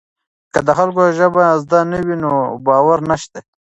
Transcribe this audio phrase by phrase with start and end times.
[0.53, 2.33] که د خلکو ژبه زده نه وي نو
[2.65, 3.39] باور نشته.